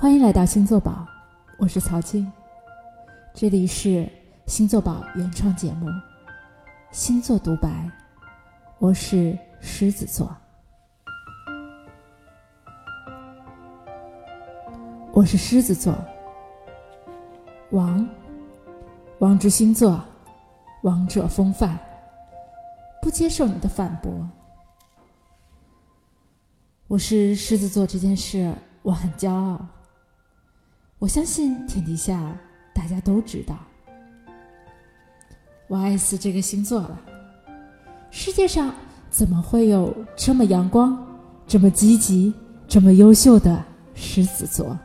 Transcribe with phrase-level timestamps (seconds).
[0.00, 1.04] 欢迎来到星座宝，
[1.56, 2.30] 我是曹静，
[3.34, 4.08] 这里是
[4.46, 5.88] 星座宝原创节目
[6.92, 7.68] 《星座独白》，
[8.78, 10.32] 我是狮子座，
[15.10, 15.92] 我是狮子座，
[17.72, 18.08] 王，
[19.18, 20.00] 王之星座，
[20.82, 21.76] 王者风范，
[23.02, 24.12] 不接受你的反驳。
[26.86, 29.58] 我是狮子座这件事，我很骄傲。
[31.00, 32.36] 我相信天底下
[32.74, 33.56] 大家都知道，
[35.68, 37.00] 我爱死这个星座了。
[38.10, 38.74] 世界上
[39.08, 40.98] 怎么会有这么阳光、
[41.46, 42.34] 这么积极、
[42.66, 44.76] 这么优秀的狮子座？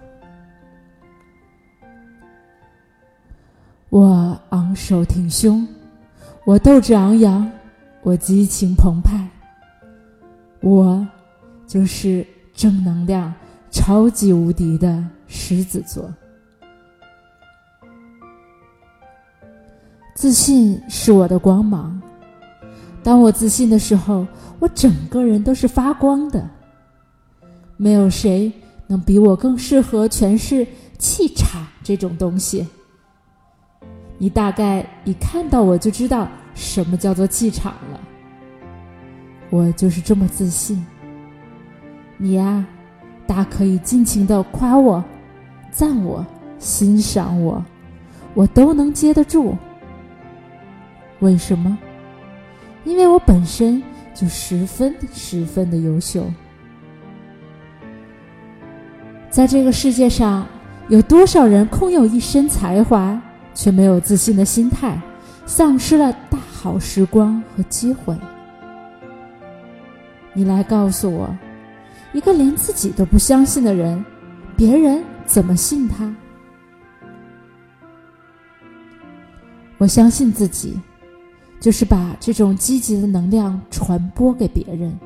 [3.89, 5.67] 我昂首挺胸，
[6.45, 7.52] 我斗志昂扬，
[8.03, 9.27] 我激情澎湃，
[10.61, 11.08] 我
[11.66, 13.34] 就是正能量。
[13.72, 15.03] 超级无敌的
[15.36, 16.14] 狮子座，
[20.14, 22.00] 自信是我的光芒。
[23.02, 24.28] 当我自信的时候，
[24.59, 26.48] 我整个人都是发光的。
[27.78, 28.53] 没有谁
[28.86, 30.66] 能比我更适合诠释
[31.00, 32.68] 气场这种东西。
[34.20, 38.00] 你大概一看到我就知道什么叫做气场了。
[39.50, 40.86] 我就是这么自信。
[42.18, 42.64] 你呀。
[43.25, 45.02] 大可以尽情的夸我、
[45.73, 46.25] 赞我、
[46.59, 47.66] 欣赏我，
[48.35, 49.57] 我都能接得住。
[51.19, 51.77] 为什么？
[52.85, 53.81] 因为我本身
[54.13, 56.25] 就十分十分的优秀。
[59.29, 60.45] 在这个世界上，
[60.89, 63.19] 有多少人空有一身才华，
[63.55, 65.01] 却没有自信的心态，
[65.45, 68.16] 丧失了大好时光和机会？
[70.33, 71.35] 你来告诉我。
[72.11, 74.05] 一个连自己都不相信的人，
[74.55, 76.16] 别人怎么信他？
[79.77, 80.79] 我相信自己，
[81.59, 84.97] 就是把这种积极的能量传播给别人。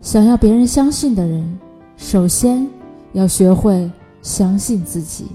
[0.00, 1.58] 想要别人相信的人，
[1.96, 2.66] 首先
[3.12, 3.88] 要学会
[4.20, 5.26] 相信自己。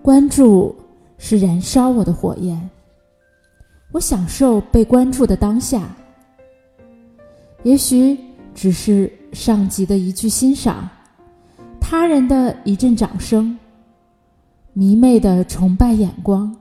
[0.00, 0.74] 关注
[1.18, 2.70] 是燃烧我的火焰。
[3.92, 5.82] 我享受被关注的当下，
[7.62, 8.18] 也许
[8.54, 10.88] 只是上级的一句欣赏，
[11.80, 13.58] 他人的一阵掌声，
[14.72, 16.56] 迷妹的崇拜眼光，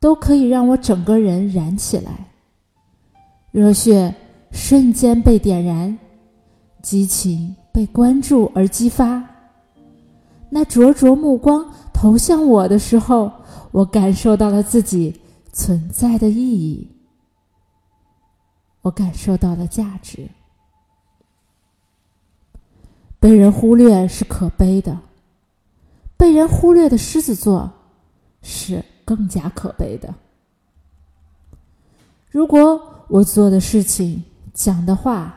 [0.00, 2.28] 都可以让我整个人燃起来，
[3.50, 4.14] 热血
[4.50, 5.98] 瞬间被点燃，
[6.82, 9.22] 激情被关注而激发。
[10.50, 13.30] 那灼灼目光投向我的时候，
[13.72, 15.20] 我感受到了自己。
[15.58, 16.86] 存在的意义，
[18.86, 20.28] 我感受到了价值。
[23.18, 24.96] 被人忽略是可悲的，
[26.16, 27.68] 被人忽略的狮子座
[28.42, 30.14] 是更加可悲的。
[32.30, 34.22] 如果我做的事情、
[34.54, 35.34] 讲的话，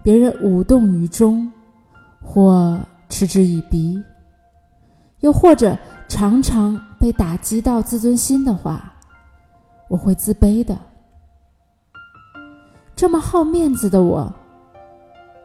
[0.00, 1.50] 别人无动于衷，
[2.22, 4.00] 或嗤之以鼻，
[5.20, 5.76] 又或者
[6.08, 8.94] 常常被打击到自尊心的话，
[9.88, 10.78] 我会自卑的。
[13.00, 14.30] 这么好面子的我，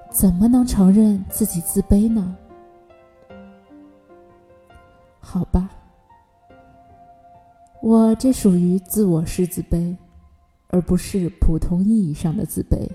[0.10, 2.36] 怎么能承认自己自卑呢？
[5.22, 5.70] 好吧，
[7.82, 9.96] 我这属于自我是自卑，
[10.68, 12.92] 而不是普通意义上的自卑。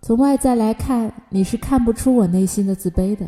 [0.00, 3.26] 从外在来看，你是看不出我内心的自卑的，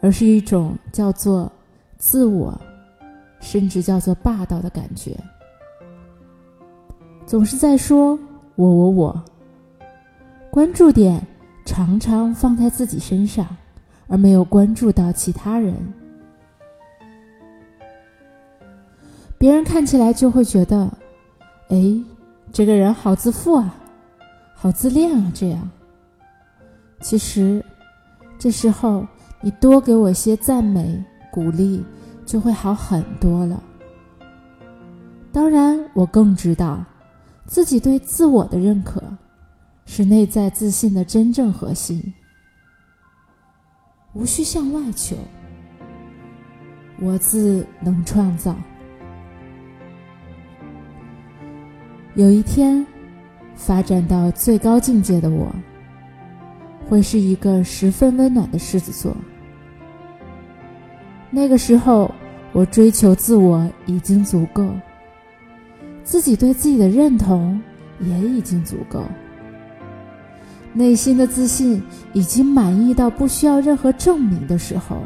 [0.00, 1.50] 而是一种叫做
[1.98, 2.56] 自我。
[3.40, 5.14] 甚至叫做霸道的感觉，
[7.26, 8.18] 总是在说
[8.54, 9.24] 我我我，
[10.50, 11.20] 关注点
[11.64, 13.44] 常常放在自己身上，
[14.06, 15.74] 而没有关注到其他人。
[19.36, 20.90] 别人看起来就会觉得，
[21.68, 22.00] 哎，
[22.52, 23.74] 这个人好自负啊，
[24.54, 25.68] 好自恋啊，这样。
[27.00, 27.62] 其实，
[28.38, 29.04] 这时候
[29.40, 31.84] 你多给我些赞美鼓励。
[32.26, 33.62] 就会好很多了。
[35.30, 36.84] 当然，我更知道，
[37.46, 39.02] 自己对自我的认可，
[39.84, 42.02] 是内在自信的真正核心。
[44.14, 45.16] 无需向外求，
[47.00, 48.56] 我自能创造。
[52.14, 52.84] 有一天，
[53.54, 55.54] 发展到最高境界的我，
[56.88, 59.14] 会是一个十分温暖的狮子座。
[61.30, 62.10] 那个时候，
[62.52, 64.66] 我追求自我已经足够，
[66.06, 67.60] 自己对自己的认同
[67.98, 69.02] 也已经足够，
[70.72, 71.82] 内心的自信
[72.12, 75.02] 已经满意到不需要任何证明的时候，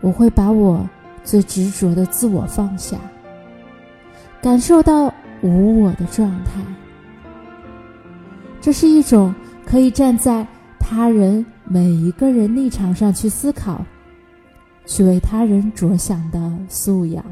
[0.00, 0.88] 我会把我
[1.24, 2.96] 最执着的自我放下，
[4.40, 5.12] 感受到
[5.42, 6.60] 无我的状态。
[8.60, 9.34] 这是一种
[9.66, 10.46] 可以站在
[10.78, 13.84] 他人每一个人立场上去思考，
[14.86, 17.24] 去为他人着想的素养，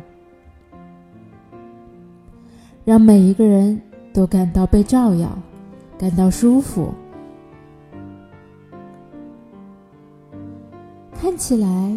[2.88, 3.78] 让每一个人
[4.14, 5.38] 都感到被照耀，
[5.98, 6.90] 感到舒服。
[11.12, 11.94] 看起来，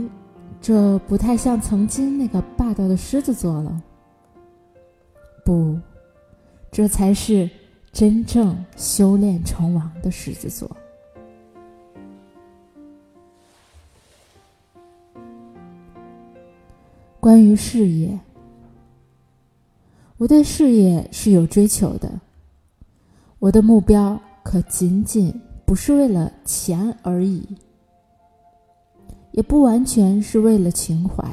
[0.59, 3.81] 这不太像曾经那个霸道的狮子座了。
[5.45, 5.79] 不，
[6.69, 7.49] 这才是。
[7.93, 10.71] 真正修炼成王的狮子座。
[17.19, 18.17] 关于事业，
[20.21, 22.11] 我对事业是有追求的。
[23.39, 25.33] 我的目标可仅仅
[25.65, 27.57] 不是为了钱而已，
[29.31, 31.25] 也不完全是为了情怀。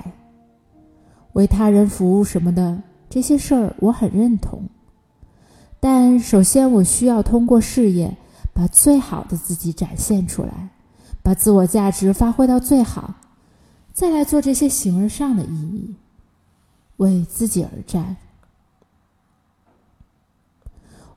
[1.34, 4.62] 为他人服务什么的这些事儿，我很认同。
[5.78, 8.16] 但首先，我需要通过事业
[8.54, 10.70] 把最好的自己展现出来，
[11.22, 13.16] 把自我价值发挥到最好，
[13.92, 15.94] 再来做这些形而上的意义，
[16.96, 18.16] 为自己而战。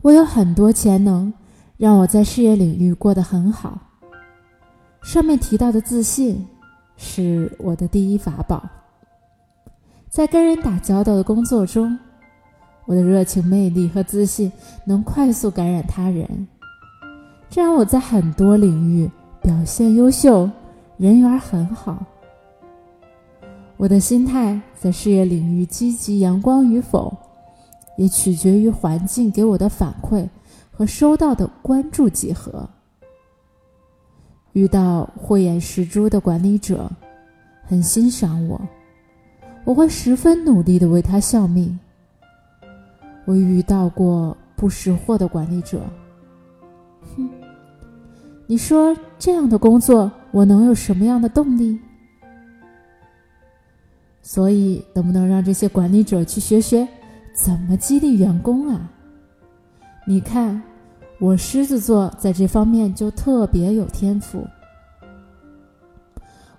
[0.02, 1.32] 我有很多潜能，
[1.78, 3.80] 让我在事业领域过得很好。
[5.04, 6.46] 上面提到的自信，
[6.98, 8.64] 是我的第一法宝。
[10.10, 11.98] 在跟人打交道的工作中。
[12.86, 14.52] 我的热情、魅力和自信
[14.86, 16.48] 能快速感染他人，
[17.48, 19.10] 这让我在很多领域
[19.42, 20.50] 表现优秀，
[20.98, 22.04] 人缘很好。
[23.78, 27.16] 我的心态在事业领域积极阳光与否，
[27.98, 30.28] 也取决于环境给我的反馈
[30.72, 32.68] 和收到的关注几何。
[34.54, 36.92] 遇到慧眼识珠的管理者，
[37.64, 38.60] 很欣赏我，
[39.64, 41.80] 我会十分努力的为他效命。
[43.26, 45.80] 我遇到过不识货的管理者，
[47.16, 47.30] 哼！
[48.48, 51.80] 你说这样的工作，我能有什么样的动力？
[54.22, 56.86] 所以，能不能让这些管理者去学学
[57.34, 58.90] 怎么激励员工啊？
[60.06, 60.62] 你看，
[61.20, 64.46] 我狮子座在这方面就特别有天赋，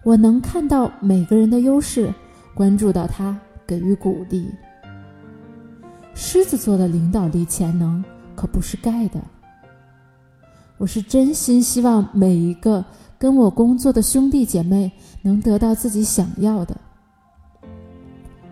[0.02, 2.12] 我能看到每个人的优势，
[2.54, 3.36] 关注到他，
[3.66, 4.50] 给予鼓励。
[6.14, 8.02] 狮子座的领导力潜能
[8.34, 9.20] 可不是盖的。
[10.78, 12.84] 我是真心希望每一个
[13.18, 14.90] 跟我工作的兄弟姐妹
[15.22, 16.76] 能得到自己想要的。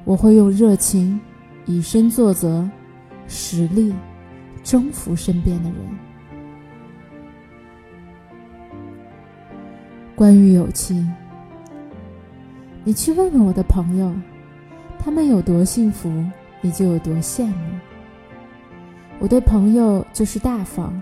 [0.04, 1.20] 我会用热情、
[1.70, 2.68] 以身作则、
[3.28, 3.94] 实力
[4.62, 5.78] 征服身边的人。
[10.14, 11.10] 关于友情，
[12.84, 14.12] 你去问问我的朋友，
[14.98, 16.10] 他们有多幸福。
[16.62, 17.54] 你就有多羡慕。
[19.18, 20.92] 我对朋友就是大方，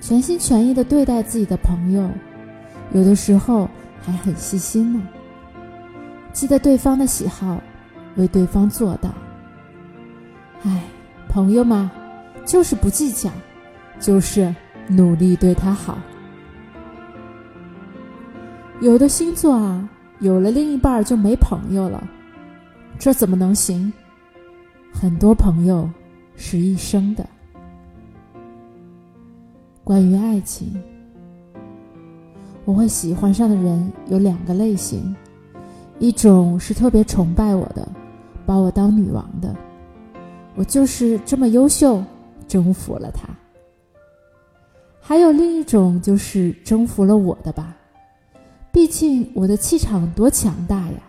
[0.00, 2.08] 全心全意的对待自己的朋友，
[2.94, 3.68] 有的时候
[4.00, 5.06] 还很细心呢。
[6.32, 7.60] 记得对方的喜好，
[8.16, 9.10] 为对方做到。
[10.64, 10.82] 哎，
[11.28, 11.90] 朋友嘛，
[12.44, 13.30] 就是不计较，
[14.00, 14.54] 就是
[14.88, 15.98] 努力对他好。
[18.80, 19.88] 有的星座啊，
[20.20, 22.02] 有了另一半就没朋友了，
[22.98, 23.92] 这怎么能行？
[24.92, 25.88] 很多朋友
[26.34, 27.26] 是一生的。
[29.82, 30.82] 关于爱情，
[32.64, 35.14] 我会喜欢上的人有两个类型，
[35.98, 37.86] 一种是特别崇拜我的，
[38.46, 39.54] 把我当女王的，
[40.56, 42.02] 我就是这么优秀，
[42.46, 43.28] 征服了他；
[45.00, 47.76] 还有另一种就是征服了我的吧，
[48.70, 51.00] 毕竟我的气场多强大呀。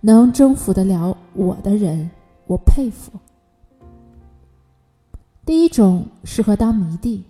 [0.00, 2.10] 能征服得了我的人，
[2.46, 3.12] 我佩服。
[5.44, 7.24] 第一种适合当迷弟，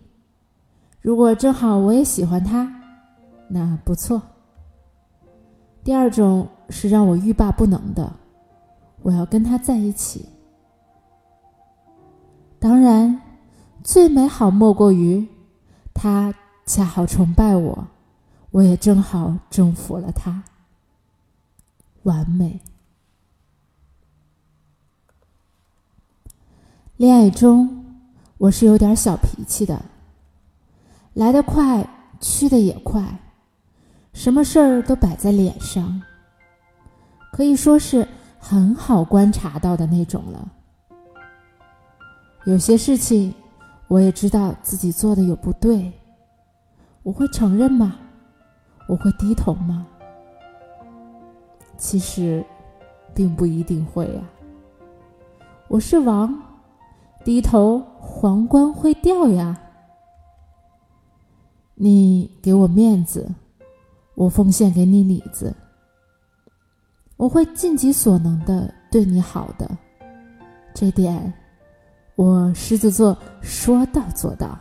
[1.01, 2.73] 如果正好我也喜欢他，
[3.49, 4.23] 那不错。
[5.83, 8.13] 第二种是让我欲罢不能的，
[9.03, 10.29] 我要跟他在一起。
[12.59, 13.21] 当然，
[13.83, 15.27] 最美好莫过于
[15.95, 16.35] 他
[16.67, 17.89] 恰好崇拜我，
[18.51, 20.43] 我也正好征服了他。
[22.03, 22.61] 完美。
[26.97, 27.87] 恋爱中，
[28.37, 29.83] 我是有点小脾气的，
[31.15, 31.89] 来得快，
[32.21, 33.19] 去的也快，
[34.13, 36.03] 什么事儿都摆在脸上，
[37.33, 38.07] 可以说是
[38.41, 40.51] 很好观察到的那种了。
[42.47, 43.35] 有些事情，
[43.87, 45.93] 我也知道自己做的有不对，
[47.03, 47.97] 我会承认吗？
[48.89, 49.87] 我会低头吗？
[51.77, 52.45] 其实，
[53.15, 54.23] 并不一定会呀。
[55.69, 56.35] 我是王，
[57.23, 59.61] 低头皇冠会掉呀。
[61.75, 63.31] 你给我面子，
[64.15, 65.55] 我奉献给你里子。
[67.21, 69.71] 我会尽己所能的对你好的，
[70.73, 71.31] 这点。
[72.17, 74.59] 我狮子座说到做到。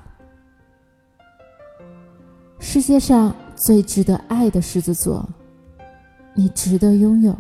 [2.60, 5.26] 世界上最值得爱的狮子座，
[6.34, 7.34] 你值得拥有。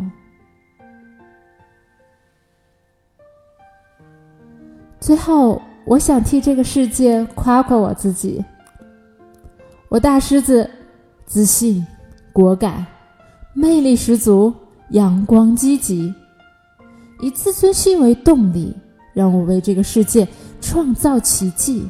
[5.01, 8.41] 最后，我想替这个世界夸夸我自己。
[9.89, 10.69] 我大狮子，
[11.25, 11.85] 自信、
[12.31, 12.85] 果敢、
[13.53, 14.53] 魅力十足、
[14.91, 16.13] 阳光积极，
[17.21, 18.75] 以自尊心为动力。
[19.11, 20.25] 让我为这个世界
[20.61, 21.85] 创造奇迹。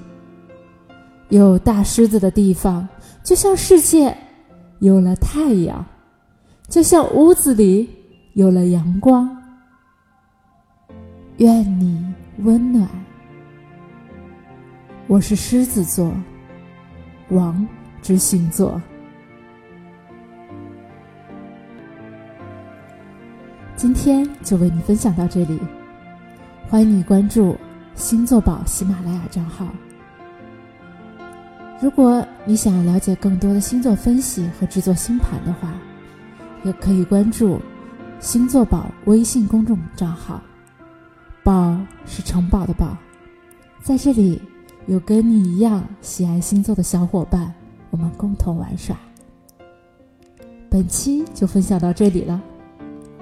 [1.27, 2.87] 有大狮子的地方，
[3.23, 4.17] 就像世界
[4.79, 5.85] 有了太阳，
[6.67, 7.87] 就像屋子里
[8.33, 9.29] 有了阳光。
[11.37, 12.03] 愿你
[12.39, 12.87] 温暖。
[15.05, 16.11] 我是狮子座，
[17.29, 17.67] 王
[18.01, 18.81] 之星座。
[24.09, 25.59] 今天就为你分享到这里。
[26.67, 27.55] 欢迎你关注
[27.93, 29.67] 星座宝喜马拉雅账号。
[31.79, 35.71] 如果你想要了解更多的星座分析和制作星盘的话，
[36.63, 37.61] 也可以关注
[38.19, 40.41] 星座宝微信公众账号。
[41.43, 42.97] 宝是城堡的宝，
[43.83, 44.41] 在这里
[44.87, 47.53] 有跟你一样喜爱星座的小伙伴，
[47.91, 48.97] 我们共同玩耍。
[50.67, 52.41] 本期就分享到这里了，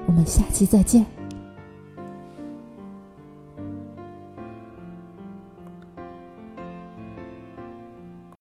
[0.07, 1.16] 我们下期再见。